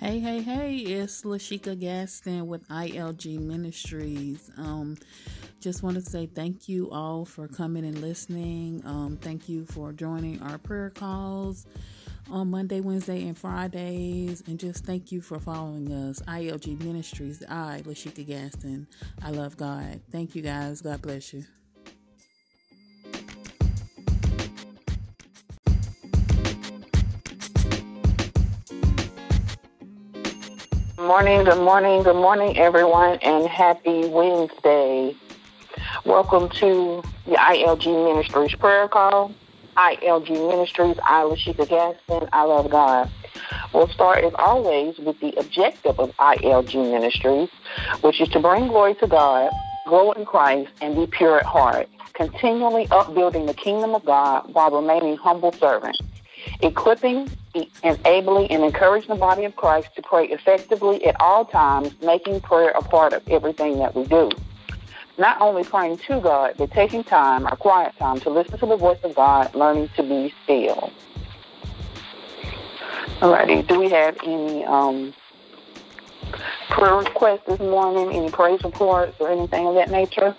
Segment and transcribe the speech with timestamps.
[0.00, 4.50] Hey, hey, hey, it's Lashika Gaston with ILG Ministries.
[4.56, 4.96] Um,
[5.60, 8.82] just want to say thank you all for coming and listening.
[8.86, 11.66] Um, thank you for joining our prayer calls
[12.30, 14.42] on Monday, Wednesday, and Fridays.
[14.46, 16.20] And just thank you for following us.
[16.20, 18.86] ILG Ministries, I, Lashika Gaston.
[19.22, 20.00] I love God.
[20.10, 20.80] Thank you guys.
[20.80, 21.44] God bless you.
[31.10, 35.12] Morning, good morning, good morning, everyone, and happy Wednesday.
[36.04, 39.34] Welcome to the ILG Ministries prayer call.
[39.76, 43.10] ILG Ministries, I, Lashika Gaston, I love God.
[43.74, 47.48] We'll start, as always, with the objective of ILG Ministries,
[48.02, 49.50] which is to bring glory to God,
[49.86, 54.70] grow in Christ, and be pure at heart, continually upbuilding the kingdom of God while
[54.70, 55.98] remaining humble servants
[56.60, 57.30] equipping,
[57.82, 62.70] enabling, and encouraging the body of Christ to pray effectively at all times, making prayer
[62.70, 64.30] a part of everything that we do.
[65.18, 68.76] Not only praying to God, but taking time, our quiet time, to listen to the
[68.76, 70.92] voice of God, learning to be still.
[73.20, 75.12] Alrighty, do we have any um,
[76.70, 80.34] prayer requests this morning, any praise reports, or anything of that nature?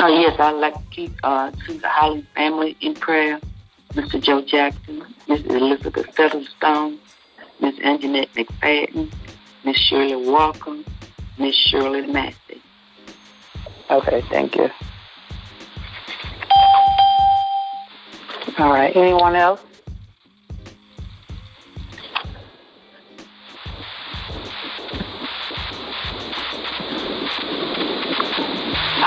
[0.00, 3.40] Oh, yes, I'd like to keep uh, the Holly family in prayer.
[3.94, 4.22] Mr.
[4.22, 7.00] Joe Jackson, Miss Elizabeth Featherstone,
[7.60, 9.12] Miss Anjanette McFadden,
[9.64, 10.76] Miss Shirley Walker,
[11.36, 12.62] Miss Shirley Massey.
[13.90, 14.70] Okay, thank you.
[18.58, 19.62] All right, anyone else?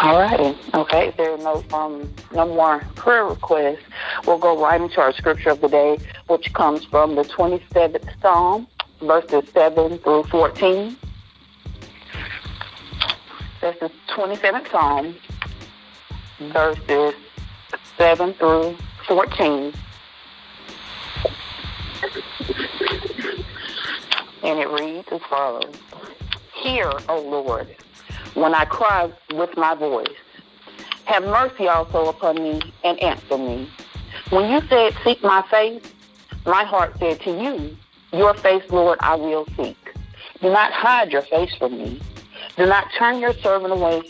[0.01, 0.57] All right.
[0.73, 1.13] Okay.
[1.15, 3.83] There are no um no more prayer requests,
[4.25, 8.67] we'll go right into our scripture of the day, which comes from the 27th Psalm,
[8.99, 10.97] verses 7 through 14.
[13.61, 15.15] This is 27th Psalm,
[16.51, 17.13] verses
[17.95, 18.75] 7 through
[19.07, 19.73] 14.
[24.43, 25.75] And it reads as follows
[26.55, 27.75] Hear, O Lord
[28.33, 30.07] when I cry with my voice.
[31.05, 33.69] Have mercy also upon me and answer me.
[34.29, 35.83] When you said, Seek my face,
[36.45, 37.75] my heart said to you,
[38.13, 39.77] Your face, Lord, I will seek.
[40.41, 42.01] Do not hide your face from me.
[42.57, 44.03] Do not turn your servant away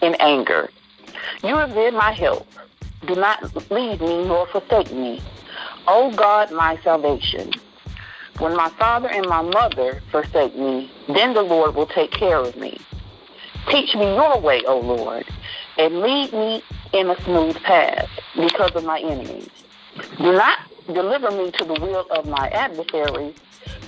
[0.00, 0.70] in anger.
[1.42, 2.46] You have been my help.
[3.06, 5.20] Do not leave me nor forsake me.
[5.88, 7.52] O God, my salvation.
[8.38, 12.56] When my father and my mother forsake me, then the Lord will take care of
[12.56, 12.78] me.
[13.72, 15.24] Teach me your way, O Lord,
[15.78, 16.62] and lead me
[16.92, 18.06] in a smooth path
[18.36, 19.48] because of my enemies.
[20.18, 23.34] Do not deliver me to the will of my adversaries,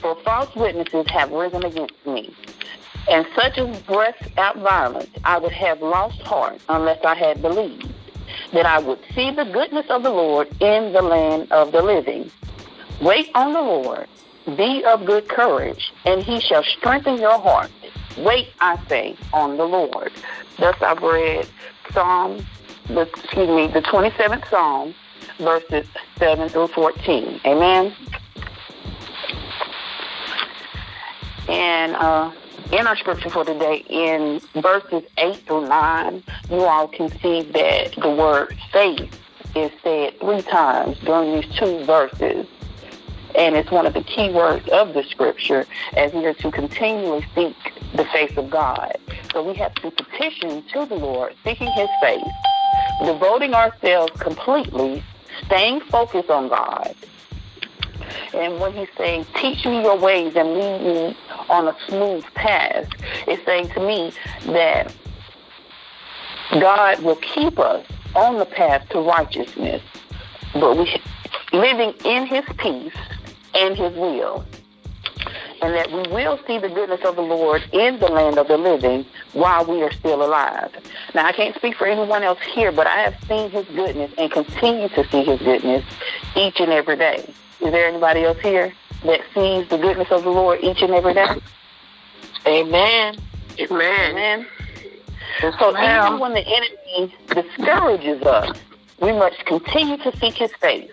[0.01, 2.35] for false witnesses have risen against me.
[3.11, 7.93] And such as breath out violence, I would have lost heart unless I had believed
[8.55, 12.31] that I would see the goodness of the Lord in the land of the living.
[13.03, 14.09] Wait on the Lord,
[14.57, 17.71] be of good courage, and he shall strengthen your heart.
[18.19, 20.13] Wait, I say, on the Lord.
[20.59, 21.49] Thus I've read
[21.93, 22.47] Psalm,
[22.89, 24.95] excuse me, the 27th Psalm,
[25.39, 25.87] verses
[26.19, 27.41] 7 through 14.
[27.45, 27.95] Amen.
[31.49, 32.33] And uh,
[32.73, 37.95] in our scripture for today, in verses 8 through 9, you all can see that
[38.01, 39.21] the word faith
[39.55, 42.47] is said three times during these two verses.
[43.37, 47.27] And it's one of the key words of the scripture as we are to continually
[47.35, 47.57] seek
[47.95, 48.97] the face of God.
[49.33, 52.25] So we have to petition to the Lord, seeking his face,
[53.05, 55.03] devoting ourselves completely,
[55.47, 56.95] staying focused on God.
[58.33, 61.17] And when he's saying, teach me your ways and lead me
[61.49, 62.89] on a smooth path,
[63.27, 64.13] it's saying to me
[64.53, 64.93] that
[66.53, 69.83] God will keep us on the path to righteousness,
[70.53, 71.01] but we
[71.53, 72.93] living in his peace
[73.55, 74.45] and his will
[75.65, 78.59] and that we will see the goodness of the Lord in the land of the
[78.59, 80.71] living while we are still alive.
[81.15, 84.31] Now, I can't speak for anyone else here, but I have seen his goodness and
[84.31, 85.83] continue to see his goodness
[86.37, 87.33] each and every day.
[87.63, 88.75] Is there anybody else here
[89.05, 91.29] that sees the goodness of the Lord each and every day?
[92.47, 93.17] Amen.
[93.59, 94.11] Amen.
[94.11, 94.47] Amen.
[95.59, 98.55] So even when the enemy discourages us,
[99.01, 100.91] we must continue to seek his face,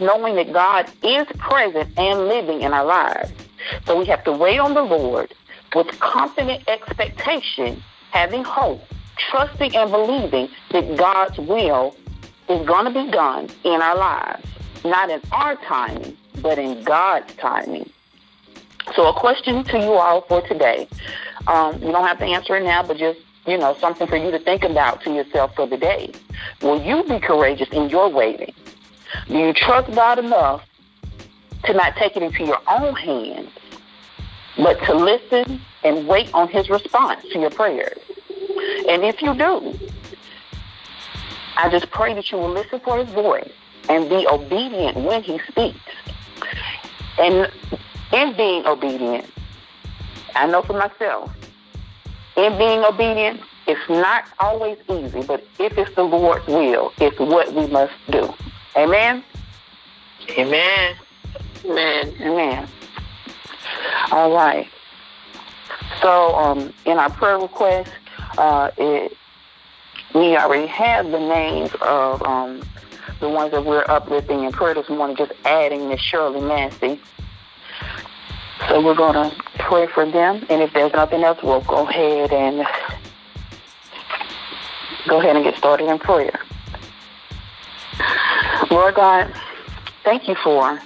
[0.00, 3.30] knowing that God is present and living in our lives.
[3.86, 5.34] So we have to wait on the Lord
[5.74, 8.82] with confident expectation, having hope,
[9.30, 11.96] trusting and believing that God's will
[12.48, 14.46] is going to be done in our lives.
[14.84, 17.90] not in our timing, but in God's timing.
[18.94, 20.86] So, a question to you all for today.
[21.48, 24.30] Um, you don't have to answer it now, but just you know something for you
[24.30, 26.12] to think about to yourself for the day.
[26.62, 28.54] Will you be courageous in your waiting?
[29.26, 30.62] Do you trust God enough
[31.64, 33.50] to not take it into your own hands,
[34.56, 37.98] but to listen and wait on His response to your prayers?
[38.88, 39.78] And if you do,
[41.56, 43.50] I just pray that you will listen for His voice
[43.88, 45.78] and be obedient when He speaks.
[47.18, 47.50] And
[48.12, 49.30] in being obedient,
[50.34, 51.34] I know for myself,
[52.36, 57.52] in being obedient, it's not always easy, but if it's the Lord's will, it's what
[57.52, 58.32] we must do.
[58.76, 59.24] Amen?
[60.30, 60.94] Amen.
[61.66, 62.14] Amen.
[62.20, 62.68] Amen.
[64.12, 64.68] All right.
[66.00, 67.90] So, um, in our prayer request,
[68.38, 69.16] uh, it,
[70.14, 72.62] we already have the names of um,
[73.20, 77.00] the ones that we're uplifting in prayer this morning, just adding Miss Shirley Nancy.
[78.68, 82.32] So we're going to pray for them, and if there's nothing else, we'll go ahead
[82.32, 82.64] and
[85.08, 86.38] go ahead and get started in prayer.
[88.70, 89.32] Lord God,
[90.04, 90.80] thank you for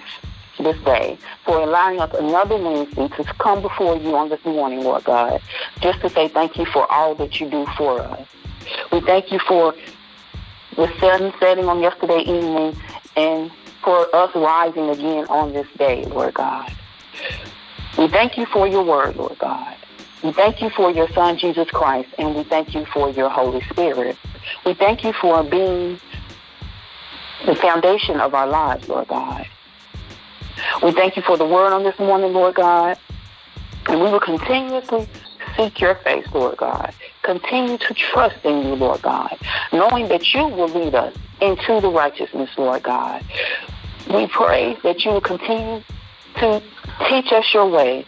[0.62, 5.04] this day, for allowing us another Wednesday to come before you on this morning, Lord
[5.04, 5.40] God,
[5.80, 8.26] just to say thank you for all that you do for us.
[8.92, 9.74] We thank you for
[10.76, 12.76] the sun setting on yesterday evening
[13.16, 13.50] and
[13.82, 16.72] for us rising again on this day, Lord God.
[17.98, 19.76] We thank you for your word, Lord God.
[20.22, 23.62] We thank you for your Son, Jesus Christ, and we thank you for your Holy
[23.70, 24.16] Spirit.
[24.66, 25.98] We thank you for being
[27.46, 29.46] the foundation of our lives, Lord God.
[30.82, 32.98] We thank you for the word on this morning, Lord God.
[33.86, 35.08] And we will continuously
[35.56, 36.94] seek your face, Lord God.
[37.22, 39.36] Continue to trust in you, Lord God,
[39.72, 43.24] knowing that you will lead us into the righteousness, Lord God.
[44.12, 45.82] We pray that you will continue
[46.36, 46.62] to
[47.08, 48.06] teach us your way,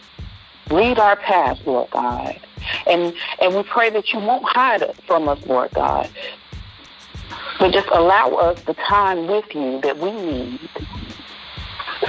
[0.69, 2.39] lead our path, Lord God.
[2.87, 6.09] And and we pray that you won't hide it from us, Lord God.
[7.59, 10.59] But just allow us the time with you that we need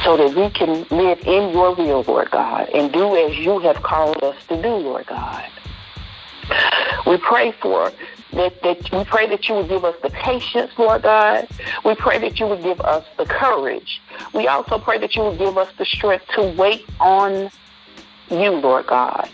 [0.05, 3.83] so that we can live in your will, Lord God, and do as you have
[3.83, 5.51] called us to do, Lord God.
[7.07, 7.91] We pray for
[8.35, 11.49] that, that we pray that you would give us the patience, Lord God.
[11.85, 14.01] We pray that you would give us the courage.
[14.35, 17.51] We also pray that you would give us the strength to wait on
[18.31, 19.31] you, Lord God.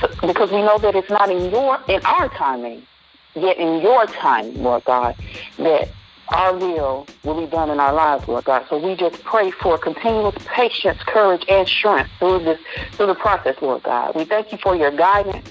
[0.00, 2.86] So, because we know that it's not in your in our timing,
[3.34, 5.16] yet in your time, Lord God,
[5.58, 5.88] that
[6.32, 8.66] our will will be done in our lives, Lord God.
[8.68, 12.58] So we just pray for continuous patience, courage, and strength through this
[12.92, 14.14] through the process, Lord God.
[14.14, 15.46] We thank you for your guidance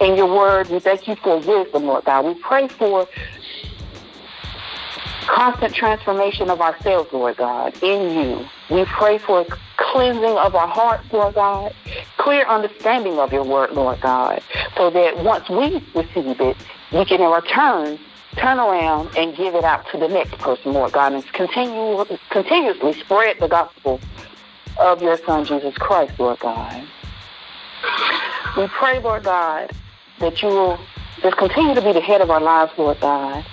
[0.00, 0.68] and your word.
[0.68, 2.24] We thank you for wisdom, Lord God.
[2.24, 3.06] We pray for
[5.26, 8.48] constant transformation of ourselves, Lord God, in you.
[8.70, 9.44] We pray for
[9.76, 11.74] cleansing of our hearts, Lord God,
[12.16, 14.42] clear understanding of your word, Lord God,
[14.76, 16.56] so that once we receive it,
[16.92, 17.98] we can in return
[18.36, 22.92] turn around and give it out to the next person, Lord God, and continue continuously
[23.00, 24.00] spread the gospel
[24.78, 26.86] of your Son Jesus Christ, Lord God.
[28.56, 29.72] We pray, Lord God,
[30.18, 30.78] that you will
[31.22, 33.44] just continue to be the head of our lives, Lord God.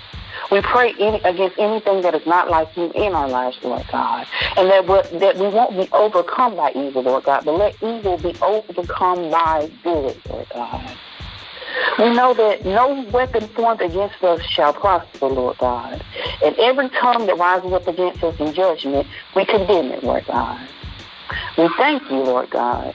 [0.50, 4.26] We pray any, against anything that is not like you in our lives, Lord God.
[4.56, 8.18] And that, we that we won't be overcome by evil, Lord God, but let evil
[8.18, 10.96] be overcome by good, Lord God.
[11.98, 16.04] We know that no weapon formed against us shall prosper, Lord God.
[16.42, 20.68] And every tongue that rises up against us in judgment, we condemn it, Lord God.
[21.56, 22.94] We thank you, Lord God.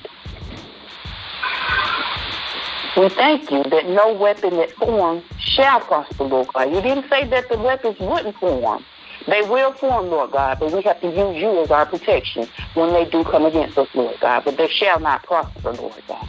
[2.97, 6.73] We thank you that no weapon that forms shall prosper, Lord God.
[6.73, 8.83] You didn't say that the weapons wouldn't form.
[9.27, 12.91] They will form, Lord God, but we have to use you as our protection when
[12.93, 14.43] they do come against us, Lord God.
[14.43, 16.27] But they shall not prosper, Lord God.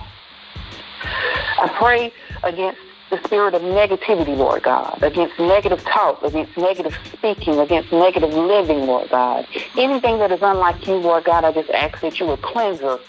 [1.02, 2.12] I pray
[2.42, 2.80] against
[3.10, 8.86] the spirit of negativity, Lord God, against negative talk, against negative speaking, against negative living,
[8.86, 9.46] Lord God.
[9.76, 13.00] Anything that is unlike you, Lord God, I just ask that you would cleanse us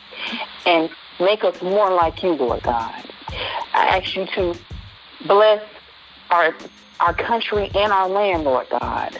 [0.65, 3.03] and make us more like you, Lord God.
[3.73, 4.57] I ask you to
[5.27, 5.63] bless
[6.29, 6.55] our
[6.99, 9.17] our country and our land, Lord God.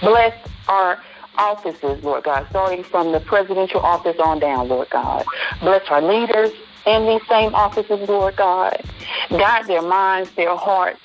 [0.00, 0.34] Bless
[0.68, 1.02] our
[1.38, 5.24] offices, Lord God, starting from the presidential office on down, Lord God.
[5.60, 6.50] Bless our leaders
[6.86, 8.82] in these same offices, Lord God.
[9.30, 11.00] Guide their minds, their hearts,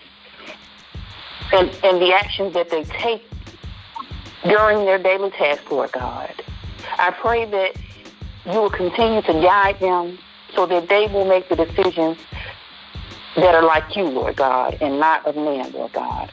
[1.51, 3.27] and, and the actions that they take
[4.43, 6.33] during their daily tasks, Lord God.
[6.97, 7.75] I pray that
[8.45, 10.17] you will continue to guide them
[10.55, 12.17] so that they will make the decisions
[13.35, 16.31] that are like you, Lord God, and not of man, Lord God.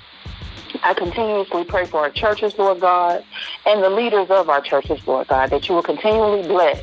[0.82, 3.24] I continuously pray for our churches, Lord God,
[3.66, 6.82] and the leaders of our churches, Lord God, that you will continually bless,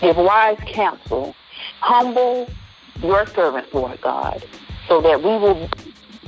[0.00, 1.34] give wise counsel,
[1.80, 2.48] humble
[3.02, 4.44] your servants, Lord God,
[4.88, 5.68] so that we will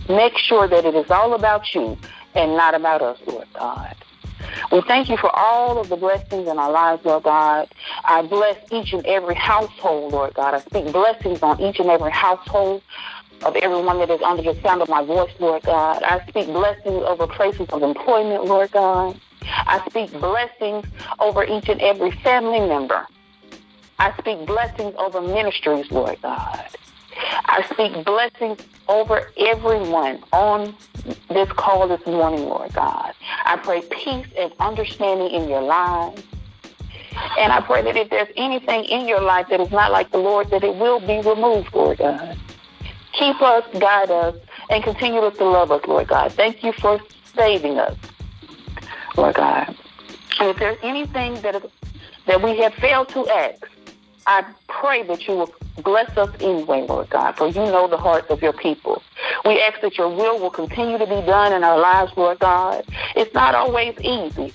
[0.08, 1.96] make sure that it is all about you
[2.34, 3.94] and not about us, Lord God.
[4.70, 7.68] We thank you for all of the blessings in our lives, Lord God.
[8.04, 10.54] I bless each and every household, Lord God.
[10.54, 12.82] I speak blessings on each and every household
[13.42, 16.02] of everyone that is under the sound of my voice, Lord God.
[16.02, 19.20] I speak blessings over places of employment, Lord God.
[19.42, 20.84] I speak blessings
[21.18, 23.06] over each and every family member.
[23.98, 26.66] I speak blessings over ministries, Lord God.
[27.46, 30.76] I speak blessings over everyone on
[31.28, 33.12] this call this morning, Lord God.
[33.44, 36.22] I pray peace and understanding in your lives.
[37.38, 40.18] And I pray that if there's anything in your life that is not like the
[40.18, 42.38] Lord, that it will be removed, Lord God.
[43.14, 44.36] Keep us, guide us,
[44.70, 46.32] and continue to love us, Lord God.
[46.32, 47.00] Thank you for
[47.34, 47.96] saving us,
[49.16, 49.74] Lord God.
[50.38, 51.64] And if there's anything that,
[52.26, 53.66] that we have failed to ask,
[54.28, 58.30] I pray that you will bless us anyway, Lord God, for you know the hearts
[58.30, 59.02] of your people.
[59.46, 62.84] We ask that your will will continue to be done in our lives, Lord God.
[63.16, 64.52] It's not always easy,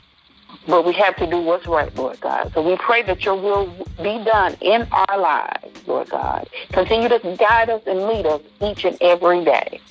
[0.68, 2.52] but we have to do what's right, Lord God.
[2.54, 3.66] So we pray that your will
[3.98, 6.48] be done in our lives, Lord God.
[6.72, 9.82] Continue to guide us and lead us each and every day.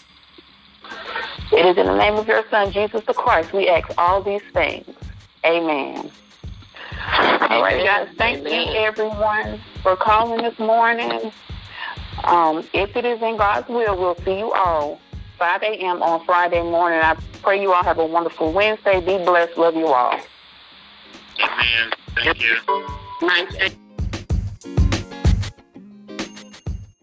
[1.50, 4.42] It is in the name of your Son, Jesus the Christ, we ask all these
[4.54, 4.94] things.
[5.44, 6.08] Amen.
[7.50, 8.08] All right, guys.
[8.16, 8.68] Thank Amen.
[8.68, 11.32] you, everyone, for calling this morning.
[12.24, 15.00] Um, if it is in God's will, we'll see you all
[15.38, 16.02] 5 a.m.
[16.02, 17.00] on Friday morning.
[17.02, 19.00] I pray you all have a wonderful Wednesday.
[19.00, 19.58] Be blessed.
[19.58, 20.20] Love you all.
[21.40, 21.92] Amen.
[22.14, 22.56] Thank you.
[23.22, 23.72] Nice.